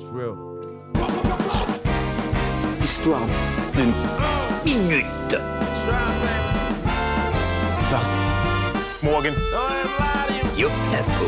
It's 0.00 0.08
real. 0.12 0.34
Histoire 2.80 3.20
d'une 3.74 3.92
minute. 4.64 5.36
Morgan. 9.02 9.34
Youp 10.56 10.70
la 10.92 10.98
peau. 11.02 11.26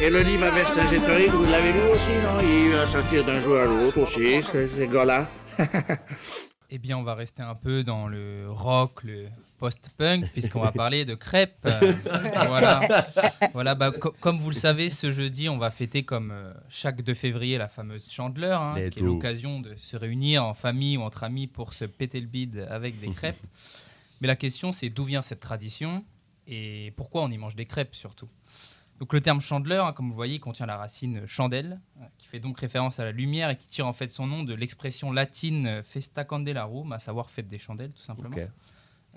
Et 0.00 0.08
le 0.08 0.20
livre 0.20 0.44
à 0.46 0.50
Vercingétorix, 0.50 1.30
vous 1.30 1.44
l'avez 1.46 1.72
lu 1.72 1.80
aussi, 1.92 2.10
non? 2.22 2.40
Il 2.42 2.76
va 2.76 2.86
sortir 2.86 3.24
d'un 3.24 3.40
jour 3.40 3.56
à 3.58 3.64
l'autre 3.64 3.98
aussi, 4.02 4.40
ce- 4.44 4.68
ces 4.68 4.86
gars-là. 4.86 5.26
Eh 6.72 6.78
bien, 6.78 6.96
on 6.96 7.02
va 7.02 7.14
rester 7.14 7.42
un 7.42 7.54
peu 7.56 7.82
dans 7.82 8.06
le 8.06 8.46
rock, 8.48 9.02
le 9.02 9.26
post-punk, 9.58 10.26
puisqu'on 10.32 10.60
va 10.60 10.70
parler 10.70 11.04
de 11.04 11.14
crêpes. 11.16 11.66
Euh, 11.66 11.92
voilà. 12.46 12.80
voilà 13.52 13.74
bah, 13.74 13.90
co- 13.90 14.14
comme 14.20 14.38
vous 14.38 14.50
le 14.50 14.56
savez, 14.56 14.88
ce 14.88 15.10
jeudi, 15.10 15.48
on 15.48 15.58
va 15.58 15.70
fêter 15.72 16.04
comme 16.04 16.30
euh, 16.30 16.52
chaque 16.68 17.02
2 17.02 17.12
février 17.14 17.58
la 17.58 17.66
fameuse 17.68 18.08
chandeleur, 18.10 18.60
hein, 18.62 18.74
qui 18.90 19.00
est 19.00 19.02
l'occasion 19.02 19.58
de 19.60 19.74
se 19.76 19.96
réunir 19.96 20.44
en 20.44 20.54
famille 20.54 20.96
ou 20.96 21.02
entre 21.02 21.24
amis 21.24 21.48
pour 21.48 21.72
se 21.72 21.84
péter 21.84 22.20
le 22.20 22.26
bide 22.28 22.66
avec 22.70 23.00
des 23.00 23.10
crêpes. 23.14 23.42
Mais 24.20 24.28
la 24.28 24.36
question, 24.36 24.72
c'est 24.72 24.90
d'où 24.90 25.02
vient 25.04 25.22
cette 25.22 25.40
tradition 25.40 26.04
et 26.46 26.92
pourquoi 26.96 27.22
on 27.22 27.30
y 27.30 27.38
mange 27.38 27.56
des 27.56 27.66
crêpes 27.66 27.94
surtout? 27.96 28.28
Donc 29.00 29.14
le 29.14 29.20
terme 29.20 29.40
chandeleur, 29.40 29.86
hein, 29.86 29.92
comme 29.92 30.06
vous 30.06 30.12
le 30.12 30.16
voyez, 30.16 30.38
contient 30.38 30.66
la 30.66 30.76
racine 30.76 31.26
chandelle, 31.26 31.80
euh, 31.98 32.04
qui 32.18 32.28
fait 32.28 32.38
donc 32.38 32.60
référence 32.60 33.00
à 33.00 33.04
la 33.04 33.12
lumière 33.12 33.48
et 33.48 33.56
qui 33.56 33.66
tire 33.66 33.86
en 33.86 33.94
fait 33.94 34.12
son 34.12 34.26
nom 34.26 34.44
de 34.44 34.54
l'expression 34.54 35.10
latine 35.10 35.66
euh, 35.66 35.82
festa 35.82 36.24
candelarum, 36.24 36.92
à 36.92 36.98
savoir 36.98 37.30
fête 37.30 37.48
des 37.48 37.58
chandelles 37.58 37.92
tout 37.92 38.02
simplement. 38.02 38.36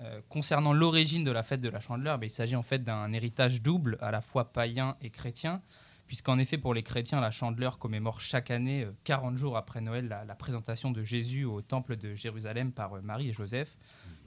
Euh, 0.00 0.20
concernant 0.28 0.72
l'origine 0.72 1.22
de 1.22 1.30
la 1.30 1.44
fête 1.44 1.60
de 1.60 1.68
la 1.68 1.80
chandeleur, 1.80 2.18
ben, 2.18 2.26
il 2.26 2.30
s'agit 2.30 2.56
en 2.56 2.62
fait 2.62 2.82
d'un 2.82 3.12
héritage 3.12 3.62
double, 3.62 3.96
à 4.00 4.10
la 4.10 4.20
fois 4.20 4.52
païen 4.52 4.96
et 5.00 5.10
chrétien, 5.10 5.62
puisqu'en 6.08 6.38
effet 6.38 6.58
pour 6.58 6.74
les 6.74 6.82
chrétiens, 6.82 7.20
la 7.20 7.30
chandeleur 7.30 7.78
commémore 7.78 8.20
chaque 8.20 8.50
année, 8.50 8.84
euh, 8.84 8.92
40 9.04 9.36
jours 9.36 9.56
après 9.56 9.80
Noël, 9.80 10.08
la, 10.08 10.24
la 10.24 10.34
présentation 10.34 10.90
de 10.90 11.04
Jésus 11.04 11.44
au 11.44 11.62
temple 11.62 11.96
de 11.96 12.14
Jérusalem 12.14 12.72
par 12.72 12.96
euh, 12.96 13.02
Marie 13.02 13.28
et 13.28 13.32
Joseph. 13.32 13.76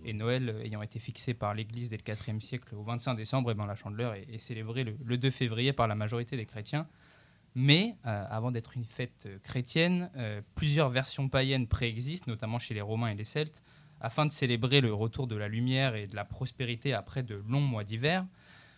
Et 0.05 0.13
Noël 0.13 0.49
euh, 0.49 0.63
ayant 0.63 0.81
été 0.81 0.99
fixé 0.99 1.33
par 1.33 1.53
l'Église 1.53 1.89
dès 1.89 1.97
le 1.97 2.03
4e 2.03 2.39
siècle 2.39 2.75
au 2.75 2.83
25 2.83 3.15
décembre, 3.15 3.51
et 3.51 3.53
ben, 3.53 3.65
la 3.65 3.75
chandeleur 3.75 4.13
est, 4.13 4.37
célébrée 4.37 4.83
le, 4.83 4.95
le 5.03 5.17
2 5.17 5.29
février 5.31 5.73
par 5.73 5.87
la 5.87 5.95
majorité 5.95 6.37
des 6.37 6.45
chrétiens. 6.45 6.87
Mais 7.55 7.95
euh, 8.05 8.25
avant 8.29 8.51
d'être 8.51 8.75
une 8.75 8.83
fête 8.83 9.23
euh, 9.25 9.39
chrétienne, 9.39 10.11
plusieurs 10.55 10.89
versions 10.89 11.27
païennes 11.29 11.67
préexistent, 11.67 12.27
notamment 12.27 12.59
chez 12.59 12.73
les 12.73 12.81
Romains 12.81 13.09
et 13.09 13.15
les 13.15 13.23
Celtes, 13.23 13.63
afin 13.99 14.25
de 14.25 14.31
célébrer 14.31 14.81
le 14.81 14.93
retour 14.93 15.27
de 15.27 15.35
la 15.35 15.47
lumière 15.47 15.95
et 15.95 16.05
de 16.05 16.15
la 16.15 16.25
prospérité 16.25 16.93
après 16.93 17.23
de 17.23 17.41
longs 17.47 17.61
mois 17.61 17.83
d'hiver. 17.83 18.25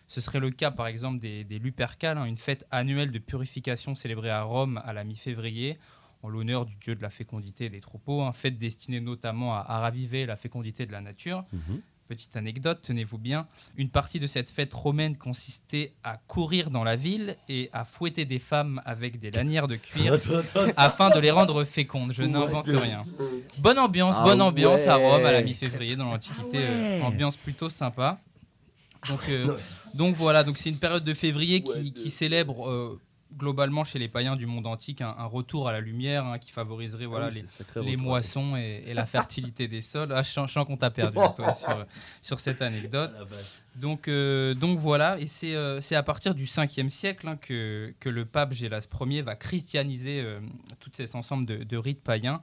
Ce 0.08 0.20
serait 0.20 0.40
le 0.40 0.50
cas 0.50 0.70
par 0.70 0.86
exemple 0.86 1.20
des, 1.20 1.44
des 1.44 1.58
Lupercales, 1.58 2.18
hein, 2.18 2.24
une 2.24 2.36
fête 2.36 2.66
annuelle 2.70 3.12
de 3.12 3.18
purification 3.18 3.94
célébrée 3.94 4.30
à 4.30 4.42
Rome 4.42 4.80
à 4.84 4.92
la 4.92 5.04
mi-février, 5.04 5.78
en 6.22 6.28
l'honneur 6.28 6.66
du 6.66 6.76
dieu 6.76 6.94
de 6.94 7.02
la 7.02 7.10
fécondité 7.10 7.68
des 7.70 7.80
troupeaux, 7.80 8.20
une 8.22 8.32
fête 8.32 8.58
destinée 8.58 9.00
notamment 9.00 9.54
à, 9.54 9.60
à 9.60 9.80
raviver 9.80 10.26
la 10.26 10.36
fécondité 10.36 10.86
de 10.86 10.92
la 10.92 11.00
nature. 11.00 11.44
Mhm. 11.52 11.80
Petite 12.08 12.34
anecdote, 12.36 12.80
tenez-vous 12.82 13.18
bien, 13.18 13.46
une 13.76 13.88
partie 13.88 14.18
de 14.18 14.26
cette 14.26 14.50
fête 14.50 14.74
romaine 14.74 15.16
consistait 15.16 15.92
à 16.02 16.16
courir 16.26 16.70
dans 16.70 16.82
la 16.82 16.96
ville 16.96 17.36
et 17.48 17.70
à 17.72 17.84
fouetter 17.84 18.24
des 18.24 18.40
femmes 18.40 18.82
avec 18.84 19.20
des 19.20 19.30
lanières 19.30 19.68
de 19.68 19.76
cuir 19.76 20.18
afin 20.76 21.10
de 21.10 21.20
les 21.20 21.30
rendre 21.30 21.62
fécondes. 21.62 22.12
Je 22.12 22.24
n'invente 22.24 22.66
rien. 22.66 23.04
Bonne 23.58 23.78
ambiance, 23.78 24.16
Ah 24.18 24.24
bonne 24.24 24.42
ambiance 24.42 24.88
à 24.88 24.96
Rome 24.96 25.24
à 25.24 25.30
la 25.30 25.40
mi-février 25.42 25.94
dans 25.94 26.10
l'Antiquité, 26.10 26.58
euh, 26.58 27.00
ambiance 27.02 27.36
plutôt 27.36 27.70
sympa. 27.70 28.18
Donc, 29.08 29.28
euh, 29.28 29.56
donc 29.94 30.16
voilà, 30.16 30.42
donc 30.42 30.58
c'est 30.58 30.68
une 30.70 30.78
période 30.78 31.04
de 31.04 31.14
février 31.14 31.62
qui, 31.62 31.92
qui 31.92 32.10
célèbre 32.10 32.68
euh, 32.68 33.00
globalement 33.36 33.84
chez 33.84 33.98
les 33.98 34.08
païens 34.08 34.36
du 34.36 34.46
monde 34.46 34.66
antique 34.66 35.00
un, 35.00 35.14
un 35.16 35.24
retour 35.24 35.68
à 35.68 35.72
la 35.72 35.80
lumière 35.80 36.26
hein, 36.26 36.38
qui 36.38 36.50
favoriserait 36.50 37.06
voilà, 37.06 37.28
Ah 37.30 37.80
oui, 37.80 37.86
les, 37.86 37.96
moissons 37.96 38.56
et, 38.56 38.84
et 38.86 38.94
la 38.94 39.06
fertilité 39.06 39.68
des 39.68 39.80
sols. 39.80 40.12
Ah, 40.12 40.22
je 40.22 40.30
je 40.30 40.52
sens 40.52 40.66
qu'on 40.66 40.76
t'a 40.76 40.90
perdu 40.90 41.18
toi, 41.36 41.54
sur, 41.54 41.86
sur 42.22 42.40
cette 42.40 42.62
anecdote. 42.62 43.12
Donc, 43.76 44.08
euh, 44.08 44.54
donc 44.54 44.78
voilà, 44.78 45.18
et 45.18 45.26
c'est 45.26 45.54
euh, 45.54 45.80
à 45.92 46.02
partir 46.02 46.34
du 46.34 46.44
5e 46.44 46.88
siècle 46.88 47.28
hein, 47.28 47.36
que, 47.36 47.94
que 48.00 48.08
le 48.08 48.24
pape 48.24 48.52
Gélas 48.52 48.88
Ier 49.00 49.22
va 49.22 49.36
christianiser 49.36 50.20
euh, 50.20 50.40
tout 50.80 50.90
cet 50.92 51.14
ensemble 51.14 51.46
de, 51.46 51.62
de 51.62 51.76
rites 51.76 52.02
païens 52.02 52.42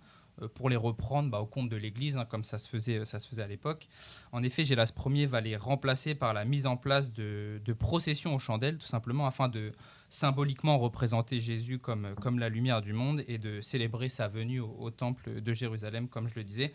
pour 0.54 0.70
les 0.70 0.76
reprendre 0.76 1.30
bah, 1.30 1.40
au 1.40 1.46
compte 1.46 1.70
de 1.70 1.76
l'Église, 1.76 2.18
hein, 2.18 2.26
comme 2.26 2.44
ça 2.44 2.60
se 2.60 2.68
faisait, 2.68 3.02
à 3.42 3.48
l'époque. 3.48 3.88
En 4.32 4.44
effet, 4.44 4.66
Gélas 4.66 4.92
Ier 5.06 5.26
va 5.26 5.42
les 5.42 5.56
remplacer 5.56 6.16
par 6.16 6.34
la 6.34 6.46
mise 6.46 6.66
en 6.66 6.78
place 6.78 7.12
de, 7.12 7.60
processions 7.78 8.36
aux 8.36 8.40
chandelles, 8.40 8.78
tout 8.78 8.88
simplement, 8.88 9.28
afin 9.28 9.50
de 9.50 9.72
symboliquement 10.10 10.78
représenter 10.78 11.40
Jésus 11.40 11.80
comme, 11.80 12.16
comme 12.22 12.40
la 12.40 12.50
lumière 12.50 12.82
du 12.82 12.94
monde 12.94 13.24
et 13.28 13.38
de 13.38 13.62
célébrer 13.62 14.10
sa 14.10 14.28
venue 14.28 14.62
au, 14.62 14.76
au 14.80 14.90
temple 14.90 15.42
de 15.42 15.54
Jérusalem, 15.54 16.08
comme 16.08 16.28
je 16.28 16.36
le 16.36 16.44
disais. 16.44 16.72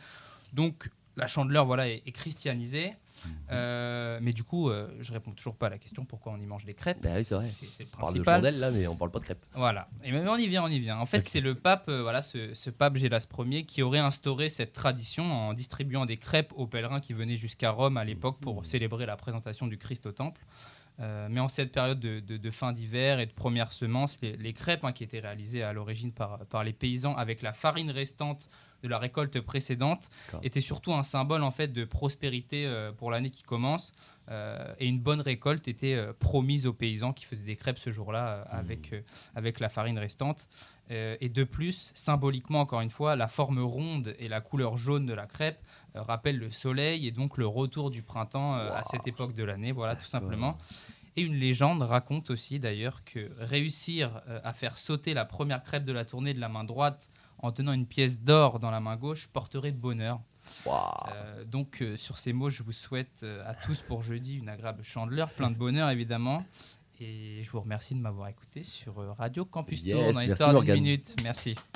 Donc, 0.53 0.91
la 1.17 1.27
chandeleur 1.27 1.67
voilà, 1.67 1.89
est, 1.89 2.03
est 2.07 2.13
christianisée. 2.13 2.93
Euh, 3.53 4.19
mais 4.21 4.33
du 4.33 4.43
coup, 4.43 4.69
euh, 4.69 4.89
je 5.01 5.13
réponds 5.13 5.31
toujours 5.31 5.55
pas 5.55 5.69
à 5.69 5.71
la 5.71 5.79
question 5.79 6.05
pourquoi 6.05 6.33
on 6.33 6.41
y 6.41 6.47
mange 6.47 6.65
des 6.65 6.75
crêpes? 6.75 6.99
Bah 7.03 7.11
oui, 7.17 7.25
c'est 7.25 7.37
vrai. 7.37 7.51
Le 7.79 7.87
On 7.95 8.01
parle 8.01 8.19
de 8.19 8.25
chandelle 8.25 8.59
là, 8.59 8.71
mais 8.73 8.87
on 8.89 8.97
parle 8.97 9.13
pas 9.13 9.21
de 9.21 9.25
crêpes. 9.25 9.45
Voilà. 9.55 9.89
Et 10.03 10.11
mais 10.11 10.27
on 10.29 10.37
y 10.37 10.49
vient, 10.49 10.65
on 10.65 10.69
y 10.69 10.81
vient. 10.81 10.99
En 10.99 11.07
fait, 11.07 11.29
c'est 11.29 11.41
le 11.41 11.55
pape, 11.55 11.89
euh, 11.89 12.03
voilà, 12.03 12.21
ce, 12.23 12.53
ce 12.55 12.69
pape 12.71 12.97
Gélas 12.97 13.29
Ier, 13.39 13.65
qui 13.65 13.83
aurait 13.83 14.01
instauré 14.01 14.49
cette 14.49 14.73
tradition 14.73 15.31
en 15.31 15.55
distribuant 15.55 16.05
des 16.05 16.17
crêpes 16.17 16.53
aux 16.57 16.67
pèlerins 16.67 17.01
qui 17.01 17.13
venaient 17.13 17.37
jusqu'à 17.37 17.71
Rome 17.71 17.97
à 17.97 18.05
l'époque 18.05 18.39
pour 18.41 18.67
célébrer 18.67 19.07
la 19.07 19.17
présentation 19.17 19.69
du 19.69 19.79
Christ 19.79 20.05
au 20.07 20.13
temple. 20.13 20.41
Euh, 21.01 21.29
mais 21.31 21.41
en 21.41 21.49
cette 21.49 21.73
période 21.73 22.01
de, 22.01 22.21
de- 22.21 22.37
de 22.37 22.51
fin 22.51 22.73
d'hiver 22.73 23.19
et 23.19 23.27
de 23.27 23.33
première 23.33 23.73
semence, 23.73 24.19
les, 24.21 24.37
les 24.37 24.53
crêpes 24.53 24.85
hein, 24.85 24.93
qui 24.93 25.05
étaient 25.05 25.21
réalisées 25.21 25.63
à 25.63 25.73
l'origine 25.73 26.13
par, 26.13 26.41
par 26.47 26.65
les 26.65 26.73
paysans 26.75 27.15
avec 27.15 27.41
la 27.41 27.53
farine 27.53 27.91
restante 27.91 28.49
de 28.83 28.89
la 28.89 28.99
récolte 28.99 29.41
précédente 29.41 30.09
étaient 30.43 30.61
surtout 30.61 30.93
un 30.93 31.03
symbole 31.03 31.43
en 31.43 31.51
fait 31.51 31.69
de 31.69 31.85
prospérité 31.85 32.67
euh, 32.67 32.93
pour 32.93 33.11
l'année 33.11 33.31
qui 33.31 33.43
commence. 33.43 33.93
Euh, 34.31 34.75
et 34.79 34.87
une 34.87 35.01
bonne 35.01 35.21
récolte 35.21 35.67
était 35.69 35.95
euh, 35.95 36.13
promise 36.13 36.67
aux 36.67 36.73
paysans 36.73 37.13
qui 37.13 37.25
faisaient 37.25 37.45
des 37.45 37.57
crêpes 37.57 37.79
ce 37.79 37.91
jour-là 37.91 38.47
avec, 38.51 38.93
euh, 38.93 39.01
avec 39.35 39.61
la 39.61 39.69
farine 39.69 39.99
restante. 39.99 40.49
Et 40.91 41.31
de 41.31 41.45
plus, 41.45 41.91
symboliquement, 41.95 42.61
encore 42.61 42.83
une 42.83 42.91
fois, 42.91 43.17
la 43.17 43.27
forme 43.27 43.61
ronde 43.61 44.15
et 44.19 44.29
la 44.29 44.43
couleur 44.43 44.77
jaune 44.77 45.07
de 45.07 45.15
la 45.15 45.25
crêpe 45.25 45.59
rappellent 45.95 46.39
le 46.39 46.51
soleil 46.51 47.07
et 47.07 47.11
donc 47.11 47.39
le 47.39 47.47
retour 47.47 47.91
du 47.91 48.03
printemps 48.03 48.57
à 48.57 48.83
cette 48.85 49.07
époque 49.09 49.33
de 49.33 49.43
l'année, 49.43 49.73
voilà, 49.73 49.97
tout 49.97 50.05
simplement. 50.05 50.59
Et 51.17 51.23
une 51.23 51.37
légende 51.37 51.81
raconte 51.81 52.29
aussi 52.29 52.61
d'ailleurs 52.61 53.05
que 53.05 53.31
réussir 53.39 54.21
à 54.45 54.53
faire 54.53 54.77
sauter 54.77 55.15
la 55.15 55.25
première 55.25 55.63
crêpe 55.63 55.87
de 55.87 55.93
la 55.93 56.05
tournée 56.05 56.35
de 56.35 56.41
la 56.41 56.51
main 56.51 56.65
droite 56.65 57.11
en 57.43 57.53
tenant 57.53 57.73
une 57.73 57.87
pièce 57.87 58.23
d'or 58.23 58.61
dans 58.61 58.71
la 58.71 58.81
main 58.81 58.97
gauche 58.97 59.27
porterait 59.27 59.73
bonheur. 59.73 60.21
Euh, 60.67 61.45
donc 61.45 61.83
euh, 61.83 61.97
sur 61.97 62.19
ces 62.19 62.33
mots, 62.33 62.51
je 62.51 62.63
vous 62.63 62.73
souhaite 62.73 63.23
euh, 63.23 63.49
à 63.49 63.55
tous 63.55 63.83
pour 63.83 64.03
jeudi 64.03 64.39
une 64.39 64.49
agréable 64.49 64.83
chandeleur, 64.83 65.31
plein 65.31 65.51
de 65.51 65.57
bonheur 65.57 65.91
évidemment. 65.91 66.45
Et 67.01 67.43
je 67.43 67.51
vous 67.51 67.61
remercie 67.61 67.95
de 67.95 68.01
m'avoir 68.01 68.29
écouté 68.29 68.63
sur 68.63 68.95
Radio 69.17 69.45
Campus 69.45 69.83
Yes, 69.83 69.95
Tour 69.95 70.13
dans 70.13 70.21
l'histoire 70.21 70.63
d'une 70.63 70.75
minute. 70.75 71.17
Merci. 71.25 71.57